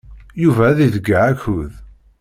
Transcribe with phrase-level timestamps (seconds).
[0.43, 1.71] Yuba ad iḍeyyeɛ akud.